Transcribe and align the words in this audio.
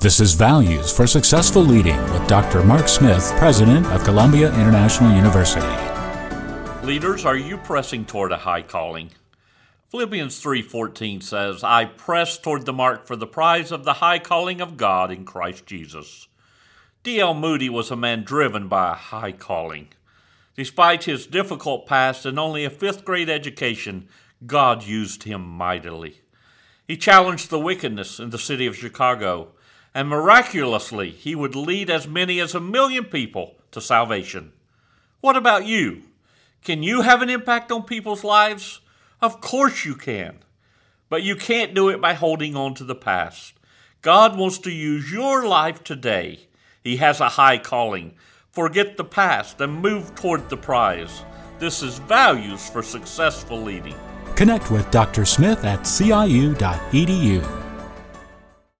This 0.00 0.20
is 0.20 0.34
Values 0.34 0.92
for 0.92 1.08
Successful 1.08 1.60
Leading 1.60 2.00
with 2.12 2.24
Dr. 2.28 2.62
Mark 2.62 2.86
Smith, 2.86 3.32
President 3.36 3.84
of 3.86 4.04
Columbia 4.04 4.46
International 4.54 5.12
University. 5.12 5.66
Leaders, 6.86 7.24
are 7.24 7.36
you 7.36 7.58
pressing 7.58 8.04
toward 8.04 8.30
a 8.30 8.36
high 8.36 8.62
calling? 8.62 9.10
Philippians 9.90 10.38
3:14 10.38 11.20
says, 11.20 11.64
"I 11.64 11.84
press 11.84 12.38
toward 12.38 12.64
the 12.64 12.72
mark 12.72 13.08
for 13.08 13.16
the 13.16 13.26
prize 13.26 13.72
of 13.72 13.82
the 13.82 13.94
high 13.94 14.20
calling 14.20 14.60
of 14.60 14.76
God 14.76 15.10
in 15.10 15.24
Christ 15.24 15.66
Jesus." 15.66 16.28
D.L. 17.02 17.34
Moody 17.34 17.68
was 17.68 17.90
a 17.90 17.96
man 17.96 18.22
driven 18.22 18.68
by 18.68 18.92
a 18.92 18.94
high 18.94 19.32
calling. 19.32 19.88
Despite 20.54 21.04
his 21.04 21.26
difficult 21.26 21.88
past 21.88 22.24
and 22.24 22.38
only 22.38 22.64
a 22.64 22.70
5th 22.70 23.04
grade 23.04 23.28
education, 23.28 24.08
God 24.46 24.84
used 24.84 25.24
him 25.24 25.44
mightily. 25.44 26.20
He 26.86 26.96
challenged 26.96 27.50
the 27.50 27.58
wickedness 27.58 28.20
in 28.20 28.30
the 28.30 28.38
city 28.38 28.68
of 28.68 28.76
Chicago 28.76 29.48
and 29.98 30.08
miraculously 30.08 31.10
he 31.10 31.34
would 31.34 31.56
lead 31.56 31.90
as 31.90 32.06
many 32.06 32.38
as 32.38 32.54
a 32.54 32.60
million 32.60 33.04
people 33.04 33.56
to 33.72 33.80
salvation. 33.80 34.52
What 35.20 35.36
about 35.36 35.66
you? 35.66 36.04
Can 36.62 36.84
you 36.84 37.02
have 37.02 37.20
an 37.20 37.28
impact 37.28 37.72
on 37.72 37.82
people's 37.82 38.22
lives? 38.22 38.80
Of 39.20 39.40
course 39.40 39.84
you 39.84 39.96
can. 39.96 40.38
But 41.08 41.24
you 41.24 41.34
can't 41.34 41.74
do 41.74 41.88
it 41.88 42.00
by 42.00 42.14
holding 42.14 42.54
on 42.54 42.74
to 42.74 42.84
the 42.84 42.94
past. 42.94 43.54
God 44.00 44.38
wants 44.38 44.58
to 44.58 44.70
use 44.70 45.10
your 45.10 45.44
life 45.44 45.82
today. 45.82 46.46
He 46.84 46.98
has 46.98 47.20
a 47.20 47.30
high 47.30 47.58
calling. 47.58 48.14
Forget 48.52 48.98
the 48.98 49.04
past 49.04 49.60
and 49.60 49.82
move 49.82 50.14
toward 50.14 50.48
the 50.48 50.56
prize. 50.56 51.24
This 51.58 51.82
is 51.82 51.98
Values 51.98 52.70
for 52.70 52.84
Successful 52.84 53.60
Leading. 53.60 53.96
Connect 54.36 54.70
with 54.70 54.88
Dr. 54.92 55.24
Smith 55.24 55.64
at 55.64 55.80
ciu.edu. 55.80 57.57